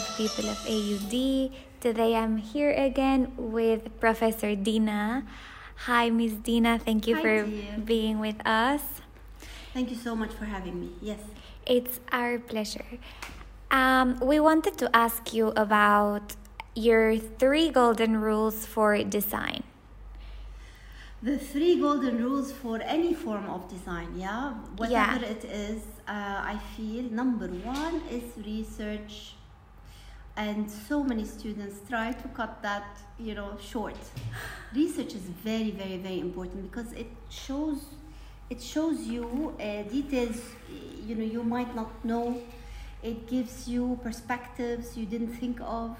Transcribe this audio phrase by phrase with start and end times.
[0.00, 1.52] of People of AUD.
[1.80, 5.26] Today I'm here again with Professor Dina.
[5.84, 6.78] Hi, Miss Dina.
[6.78, 7.76] Thank you Hi, for dear.
[7.84, 8.80] being with us.
[9.74, 10.90] Thank you so much for having me.
[11.02, 11.20] Yes.
[11.66, 12.86] It's our pleasure.
[13.70, 16.34] Um, we wanted to ask you about
[16.74, 19.62] your three golden rules for design.
[21.22, 24.54] The three golden rules for any form of design, yeah?
[24.80, 25.34] Whatever Yeah.
[25.36, 29.34] it is, uh, I feel number one is research.
[30.36, 33.96] And so many students try to cut that, you know, short.
[34.74, 37.84] Research is very, very, very important because it shows
[38.50, 40.40] it shows you uh, details
[41.06, 42.36] you know you might not know
[43.00, 45.96] it gives you perspectives you didn't think of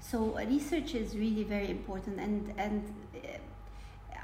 [0.00, 3.18] so uh, research is really very important and and uh,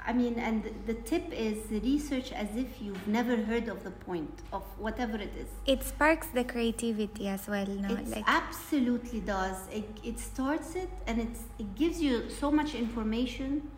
[0.07, 4.35] i mean and the tip is research as if you've never heard of the point
[4.53, 7.89] of whatever it is It sparks the creativity as well, no?
[7.95, 9.57] it Like absolutely does.
[9.71, 13.69] It, it starts it and it's, it gives you so much information,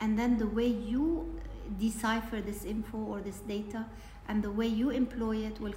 [0.00, 1.40] and then the way you
[1.78, 3.86] decipher this info or this data
[4.28, 5.74] and the way you employ it, will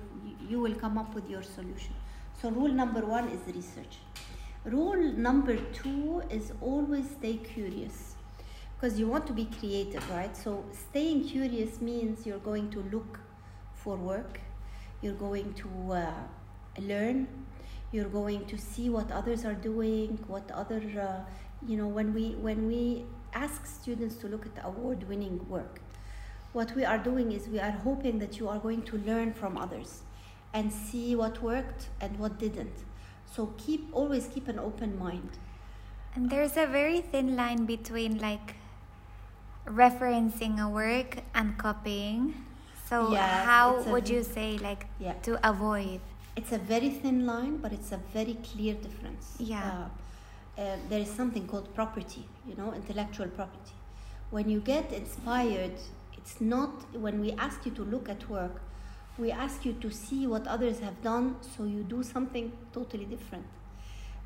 [0.50, 1.94] you will come up with your solution.
[2.42, 4.00] So, rule number one is research.
[4.66, 8.13] Rule number two is always stay curious
[8.84, 10.36] because you want to be creative, right?
[10.36, 13.18] So, staying curious means you're going to look
[13.74, 14.42] for work,
[15.02, 16.14] you're going to uh,
[16.82, 17.30] learn,
[17.94, 21.32] you're going to see what others are doing, what other, uh,
[21.66, 25.80] you know, when we when we ask students to look at award-winning work,
[26.52, 29.58] what we are doing is we are hoping that you are going to learn from
[29.58, 30.02] others
[30.54, 32.84] and see what worked and what didn't.
[33.34, 35.38] So keep always keep an open mind.
[36.16, 38.56] And there's a very thin line between like
[39.66, 42.34] referencing a work and copying.
[42.90, 45.14] So Yes, how would you say like Yeah.
[45.24, 46.02] to avoid?
[46.36, 49.36] It's a very thin line, but it's a very clear difference.
[49.40, 49.88] Yeah.
[50.58, 53.74] Uh, uh, there is something called property, you know, intellectual property.
[54.30, 55.80] When you get inspired,
[56.18, 58.62] it's not when we ask you to look at work,
[59.18, 63.46] we ask you to see what others have done, so you do something totally different.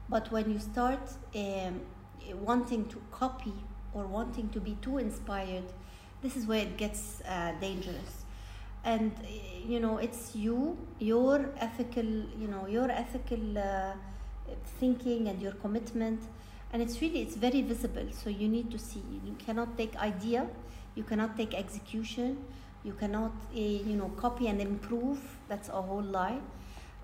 [0.10, 1.00] But when you start
[1.36, 1.82] um,
[2.42, 3.54] wanting to copy
[3.94, 5.66] or wanting to be too inspired,
[6.22, 8.26] this is where it gets uh, dangerous.
[8.84, 9.28] And uh,
[9.68, 13.94] you know, it's you, your ethical, you know, your ethical uh,
[14.80, 16.22] thinking and your commitment,
[16.72, 18.08] and it's really it's very visible.
[18.12, 19.04] So you need to see.
[19.26, 20.48] You cannot take idea,
[20.96, 22.38] you cannot take execution,
[22.84, 25.20] you cannot, uh, you know, copy and improve.
[25.50, 26.40] That's a whole lie.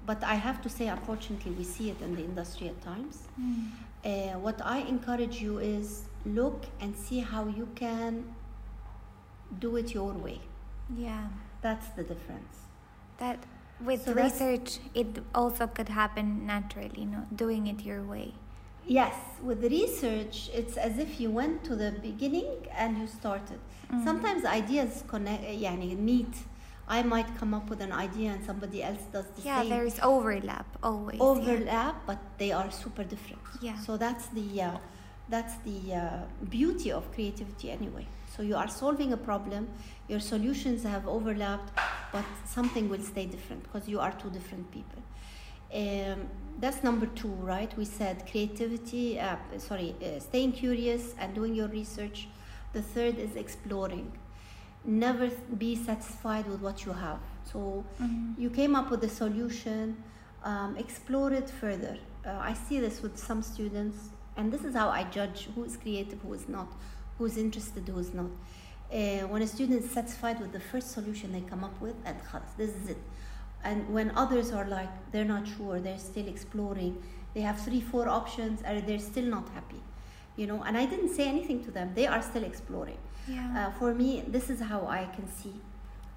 [0.06, 3.24] But I have to say, unfortunately, we see it in the industry at times.
[3.40, 3.70] Mm.
[4.04, 8.36] Uh, what I encourage you is look and see how you can
[9.60, 10.42] do it your way.
[10.98, 11.28] Yeah.
[11.62, 12.58] That's the difference.
[13.18, 13.40] That
[13.80, 18.34] with so research, it also could happen naturally, you know, doing it your way.
[18.86, 23.60] Yes, with research, it's as if you went to the beginning and you started.
[23.90, 24.04] Mm-hmm.
[24.04, 26.36] Sometimes ideas connect, yeah, meet
[26.88, 29.70] I might come up with an idea and somebody else does the Yeah, same.
[29.72, 31.18] Yeah, there's overlap always.
[31.18, 31.24] yeah.
[31.24, 33.42] overlap, but they are super different.
[33.62, 33.78] Yeah.
[33.80, 34.78] So that's the uh,
[35.30, 36.00] that's the uh,
[36.50, 38.06] beauty of creativity anyway.
[38.36, 39.70] So you are solving a problem,
[40.10, 41.72] your solutions have overlapped,
[42.12, 45.02] but something will stay different because you are two different people.
[45.74, 46.28] Um,
[46.60, 47.76] that's number two, right?
[47.78, 52.28] We said creativity, uh, sorry, uh, staying curious and doing your research.
[52.74, 54.12] The third is exploring
[54.86, 57.20] never be satisfied with what you have.
[57.44, 58.42] So mm-hmm.
[58.42, 60.02] you came up with a solution,
[60.44, 61.98] um, explore it further.
[62.26, 65.78] Uh, I see this with some students, and this is how I judge who is
[65.78, 66.68] creative, who is not,
[67.18, 68.32] who's interested, who is not.
[68.92, 72.18] Uh, when a student is satisfied with the first solution they come up with, and
[72.58, 72.98] this is it.
[73.64, 77.02] And when others are like, they're not sure, they're still exploring,
[77.34, 79.82] they have three, four options, and they're still not happy.
[80.36, 82.98] You know, and I didn't say anything to them, they are still exploring.
[83.28, 83.68] Yeah.
[83.68, 85.54] Uh, for me, this is how I can see.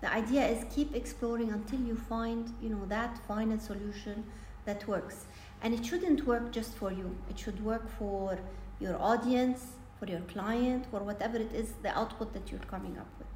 [0.01, 4.25] The idea is keep exploring until you find, you know, that final solution
[4.65, 5.27] that works.
[5.63, 7.17] And it shouldn't work just for you.
[7.31, 8.39] It should work for
[8.79, 9.67] your audience,
[9.99, 13.29] for your client, for whatever it is, the output that you're coming up with.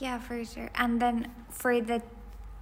[0.00, 0.70] Yeah, for sure.
[0.74, 2.02] And then for the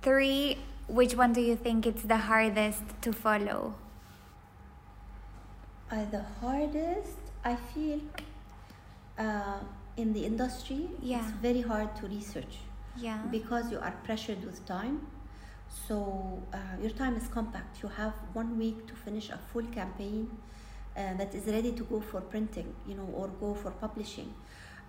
[0.03, 0.59] three,
[0.89, 3.75] which one do you think it's the hardest to follow?
[5.91, 8.01] Uh, the hardest, I feel,
[9.19, 9.61] uh,
[9.97, 11.21] in the industry, Yeah.
[11.21, 12.59] it's very hard to research.
[12.99, 13.19] Yeah.
[13.31, 15.07] because you are pressured with time.
[15.87, 17.83] So uh, your time is compact.
[17.83, 20.31] You have one week to finish a full campaign
[20.97, 24.33] uh, that is ready to go for printing you know or go for publishing.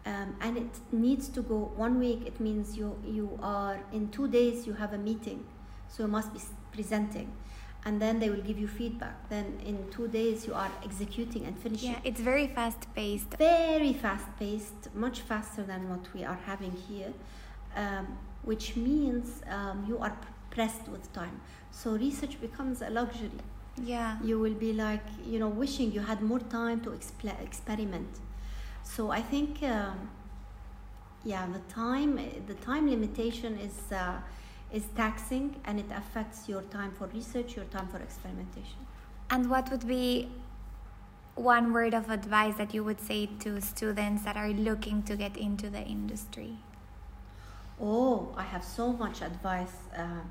[0.06, 2.26] Um, and it needs to go one week.
[2.26, 5.44] It means you you are in two days you have a meeting.
[5.90, 6.40] So you must be
[6.72, 7.30] presenting
[7.88, 9.18] and then they will give you feedback.
[9.30, 11.92] Then in two days you are executing and finishing.
[11.92, 13.32] Yeah, it's very fast paced.
[13.38, 17.14] Very fast paced, much faster than what we are having here,
[17.84, 18.06] um,
[18.44, 20.16] which means um, you are
[20.50, 21.40] pressed with time.
[21.72, 23.40] So research becomes a luxury.
[23.82, 24.18] Yeah.
[24.22, 28.20] You will be like, you know, wishing you had more time to expl- experiment.
[28.84, 30.10] So I think, um,
[31.24, 33.78] yeah, the time, the time limitation is.
[33.94, 34.20] Uh,
[34.72, 38.86] is taxing and it affects your time for research, your time for experimentation.
[39.30, 40.30] And what would be
[41.36, 45.38] one word of advice that you would say to students that are looking to get
[45.38, 46.58] into the industry?
[47.80, 49.74] Oh, I have so much advice.
[49.96, 50.22] Uh,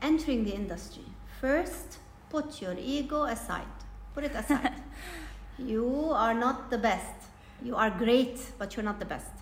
[0.00, 1.04] entering the industry,
[1.40, 1.98] first,
[2.30, 3.66] put your ego aside.
[4.14, 4.74] Put it aside.
[5.58, 7.14] you are not the best.
[7.62, 9.32] You are great, but you're not the best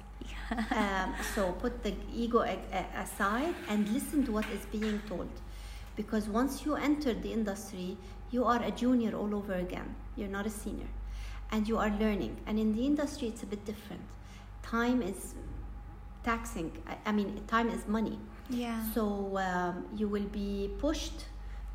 [0.70, 5.28] um, so put the ego a- aside and listen to what is being told.
[5.96, 7.96] Because once you enter the industry,
[8.30, 9.94] you are a junior all over again.
[10.16, 10.88] You're not a senior.
[11.50, 12.36] And you are learning.
[12.46, 14.02] And in the industry, it's a bit different.
[14.62, 15.34] Time is
[16.22, 16.72] taxing.
[16.86, 18.18] I, I mean, time is money.
[18.50, 18.80] Yeah.
[18.92, 21.24] So um, you will be pushed,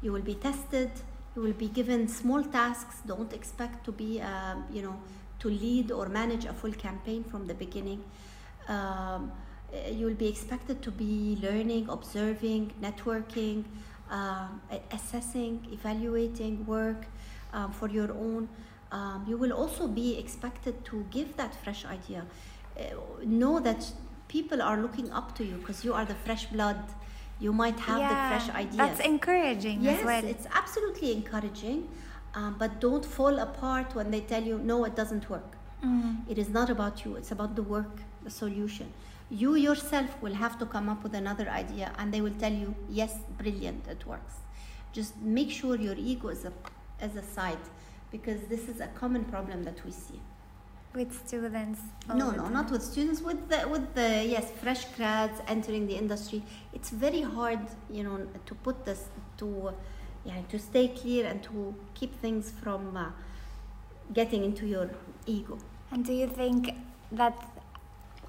[0.02, 0.92] you will be tested,
[1.36, 2.98] you will be given small tasks.
[3.06, 4.96] Don't expect to be, um, you know,
[5.40, 8.04] to lead or manage a full campaign from the beginning
[8.68, 9.32] um,
[9.74, 13.64] eh, you will be expected to be learning, observing, networking,
[14.10, 14.48] uh,
[14.92, 17.06] assessing, evaluating work
[17.54, 18.50] um, for your own.
[18.92, 22.26] Um, you will also be expected to give that fresh idea.
[22.78, 22.84] Uh,
[23.24, 23.92] know that
[24.28, 26.82] people are looking up to you because you are the fresh blood.
[27.40, 28.78] You might have yeah, the fresh ideas.
[28.78, 30.24] That's encouraging yes, as well.
[30.24, 31.88] it's absolutely encouraging.
[32.34, 35.58] Um, but don't fall apart when they tell you, no, it doesn't work.
[35.84, 36.30] Mm.
[36.30, 38.92] It is not about you, it's about the work solution.
[39.30, 42.76] You yourself will have to come up with another idea and they will tell you,
[42.90, 44.36] yes, brilliant, it works.
[44.92, 46.52] Just make sure your ego is a,
[47.00, 47.66] as a side
[48.12, 50.20] because this is a common problem that we see.
[50.94, 51.80] With students?
[52.14, 53.22] No, no, not with students.
[53.22, 57.60] With the, with the yes, fresh grads entering the industry, it's very hard,
[57.90, 59.06] you know, to put this
[59.38, 59.72] to,
[60.26, 63.06] yeah, to stay clear and to keep things from uh,
[64.14, 64.90] getting into your
[65.26, 65.58] ego.
[65.92, 66.76] And do you think
[67.14, 67.51] that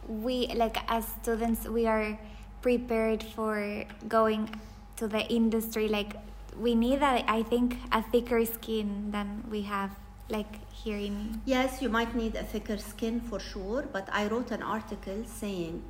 [0.09, 2.19] we like as students we are
[2.61, 4.49] prepared for going
[4.97, 6.15] to the industry like
[6.59, 9.91] we need a, I think a thicker skin than we have
[10.29, 14.51] like here in yes you might need a thicker skin for sure but i wrote
[14.51, 15.83] an article saying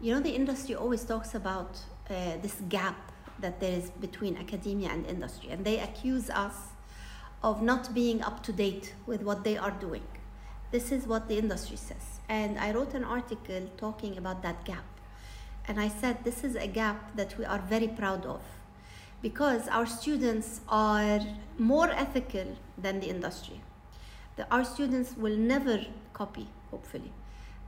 [0.00, 1.78] you know the industry always talks about
[2.10, 6.56] uh, this gap that there is between academia and industry and they accuse us
[7.42, 10.02] of not being up to date with what they are doing
[10.70, 12.15] this is what the industry says.
[12.28, 14.84] And I wrote an article talking about that gap.
[15.68, 18.40] And I said this is a gap that we are very proud of
[19.22, 21.20] because our students are
[21.58, 23.60] more ethical than the industry.
[24.36, 27.12] The, our students will never copy, hopefully.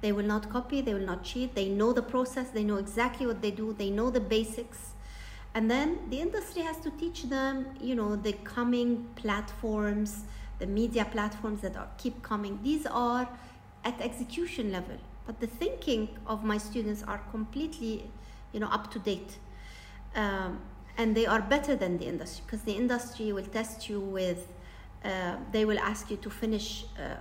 [0.01, 3.27] They will not copy, they will not cheat, they know the process, they know exactly
[3.27, 4.93] what they do, they know the basics.
[5.55, 10.25] And then the industry has to teach them, you know, the coming platforms,
[10.61, 12.61] the media platforms that are, keep coming.
[12.63, 13.29] These are
[13.84, 18.10] at execution level, but the thinking of my students are completely,
[18.52, 19.38] you know, up to date.
[20.16, 20.60] Um,
[20.98, 24.54] and they are better than the industry because the industry will test you with,
[25.04, 27.16] uh, they will ask you to finish, uh,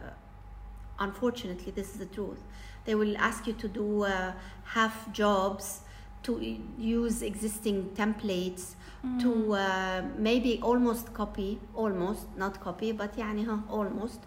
[0.99, 2.41] unfortunately, this is the truth.
[2.85, 4.33] They will ask you to do uh,
[4.65, 5.81] half jobs,
[6.25, 9.21] to use existing templates, mm.
[9.21, 14.21] to uh, maybe almost copy, almost not copy, but يعني huh, almost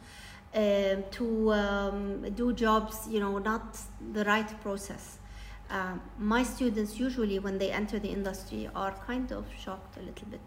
[0.54, 3.78] uh, to um, do jobs, you know, not
[4.12, 5.18] the right process.
[5.70, 10.26] Uh, my students usually, when they enter the industry, are kind of shocked a little
[10.28, 10.40] bit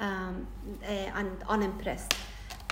[0.00, 0.46] um,
[0.82, 2.14] uh, and unimpressed.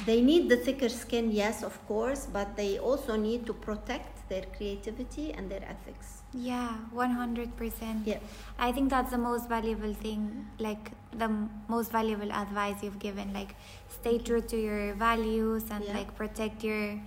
[0.06, 4.44] They need the thicker skin, yes, of course, but they also need to protect their
[4.56, 6.23] creativity and their ethics.
[6.34, 8.06] Yeah, 100%.
[8.06, 8.18] Yeah.
[8.58, 11.30] I think that's the most valuable thing, like the
[11.68, 13.32] most valuable advice you've given.
[13.32, 13.54] Like,
[13.88, 15.94] stay true to your values and yeah.
[15.94, 17.00] like protect your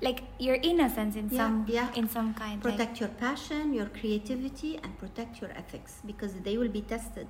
[0.00, 1.88] like your innocence in yeah, some yeah.
[1.94, 3.00] in some kind protect like.
[3.00, 7.28] your passion your creativity and protect your ethics because they will be tested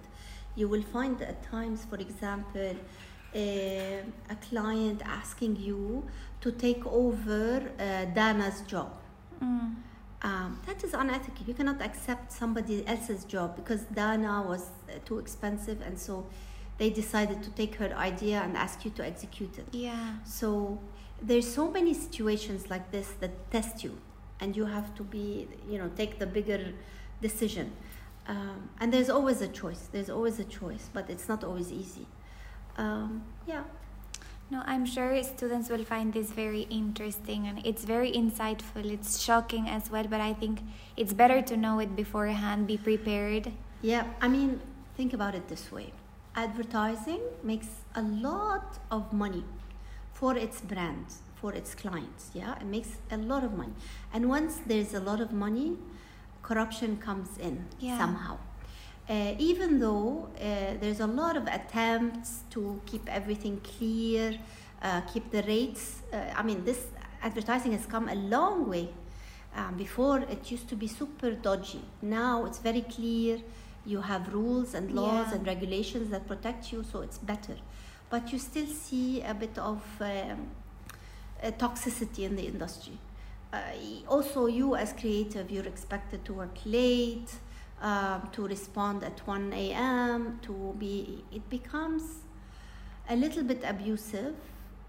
[0.54, 2.74] you will find at times for example
[3.36, 3.38] uh,
[4.34, 6.02] a client asking you
[6.40, 8.90] to take over uh, dana's job
[9.42, 9.74] mm
[10.22, 11.44] um, that is unethical.
[11.46, 16.26] You cannot accept somebody else's job because Dana was uh, too expensive, and so
[16.78, 19.66] they decided to take her idea and ask you to execute it.
[19.72, 20.14] Yeah.
[20.24, 20.78] So
[21.20, 23.98] there's so many situations like this that test you,
[24.40, 26.72] and you have to be, you know, take the bigger
[27.20, 27.72] decision.
[28.28, 29.88] Um, and there's always a choice.
[29.90, 32.06] There's always a choice, but it's not always easy.
[32.76, 33.64] Um, yeah.
[34.52, 38.84] No, I'm sure students will find this very interesting and it's very insightful.
[38.84, 40.60] It's shocking as well, but I think
[40.94, 43.50] it's better to know it beforehand, be prepared.
[43.80, 44.60] Yeah, I mean,
[44.94, 45.94] think about it this way
[46.36, 49.44] advertising makes a lot of money
[50.12, 52.30] for its brand, for its clients.
[52.34, 53.72] Yeah, it makes a lot of money.
[54.12, 55.78] And once there's a lot of money,
[56.42, 57.96] corruption comes in Yeah.
[57.96, 58.36] somehow.
[59.08, 64.38] Uh, even though uh, there's a lot of attempts to keep everything clear,
[64.82, 66.02] uh, keep the rates.
[66.12, 66.86] Uh, I mean, this
[67.22, 68.88] advertising has come a long way.
[69.54, 71.82] Um, before it used to be super dodgy.
[72.00, 73.38] Now it's very clear.
[73.84, 75.34] You have rules and laws Yeah.
[75.34, 77.56] and regulations that protect you, so it's better.
[78.08, 80.48] But you still see a bit of um,
[81.58, 82.96] toxicity in the industry.
[83.52, 83.58] Uh,
[84.08, 87.28] also, you as creative, you're expected to work late,
[87.81, 92.03] um, to respond at 1 a.m., to be, it becomes
[93.09, 94.35] a little bit abusive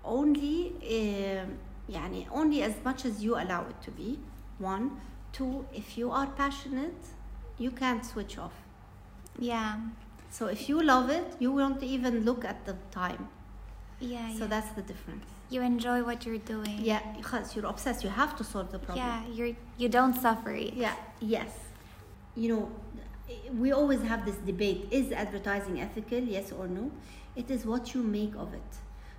[0.05, 4.19] only, um يعني only as much as you allow it to be.
[4.59, 4.91] One,
[5.33, 7.03] two, if you are passionate,
[7.59, 8.55] you can't switch off.
[9.39, 9.77] Yeah.
[10.31, 13.29] So if you love it, you won't even look at the time.
[14.01, 14.33] Yeah.
[14.33, 14.47] So yeah.
[14.47, 15.25] that's the difference.
[15.51, 16.79] you enjoy what you're doing.
[16.81, 18.05] Yeah, خلاص, you're obsessed.
[18.05, 19.07] You have to solve the problem.
[19.07, 20.75] Yeah, you're you don't suffer it.
[20.75, 21.49] Yeah, yes.
[22.36, 22.72] You know,
[23.58, 26.92] we always have this debate is advertising ethical, yes or no?
[27.36, 28.72] It is what you make of it.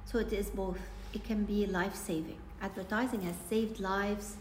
[0.04, 0.78] So it is both.
[1.12, 2.38] It can be life saving.
[2.60, 4.36] Advertising has saved lives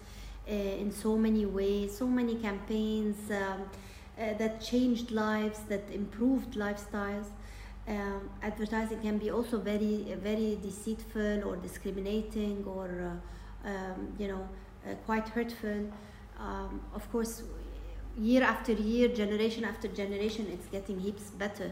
[0.48, 3.70] uh, in so many ways, so many campaigns um,
[4.18, 7.27] uh, that changed lives, that improved lifestyles.
[7.88, 13.20] Um, advertising can be also very, very deceitful or discriminating or,
[13.65, 14.48] uh, um, you know,
[14.86, 15.92] uh, quite hurtful.
[16.39, 17.44] Um, of course,
[18.17, 21.72] year after year, generation after generation, it's getting heaps better.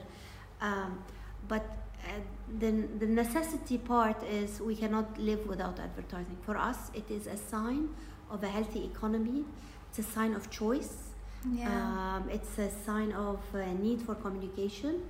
[0.62, 1.03] Um,
[1.48, 1.65] but
[2.05, 2.12] uh,
[2.60, 6.38] the, the necessity part is we cannot live without advertising.
[6.45, 7.89] For us, it is a sign
[8.29, 9.45] of a healthy economy,
[9.89, 11.12] it's a sign of choice,
[11.50, 12.15] yeah.
[12.15, 15.01] Um, it's a sign of a need for communication.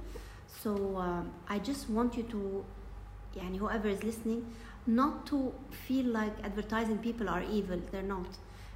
[0.48, 2.66] So um, I just want you to,
[3.40, 4.46] and whoever is listening,
[4.88, 7.80] not to feel like advertising people are evil.
[7.92, 8.28] They're not.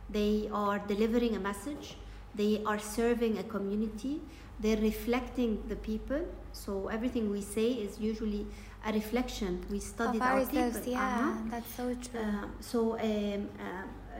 [0.09, 1.95] They are delivering a message
[2.35, 4.21] they are serving a community.
[4.59, 6.21] They're reflecting the people.
[6.53, 8.45] So everything we say is usually
[8.85, 9.65] a reflection.
[9.69, 10.93] We studied our ourselves, people.
[10.93, 11.33] yeah, Uh-huh.
[11.51, 12.19] that's so true.
[12.21, 13.63] Um, so um, uh,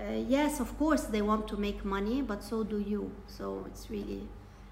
[0.02, 3.12] uh, yes, of course they want to make money, but so do you.
[3.28, 4.28] So it's really,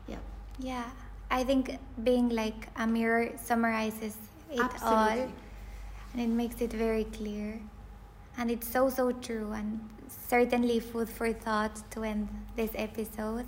[0.07, 0.19] yeah,
[0.59, 0.83] yeah,
[1.31, 4.15] I think being like a mirror summarizes
[4.51, 5.29] it all,
[6.13, 7.59] and it makes it very clear,
[8.37, 9.79] and it's so so true, and
[10.27, 13.45] certainly food for thought to end this episode.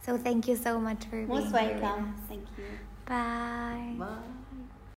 [0.00, 2.14] So thank you so much for Most being here welcome.
[2.14, 2.20] us.
[2.28, 2.78] Thank you.
[3.06, 3.94] Bye.
[3.98, 4.37] Bye.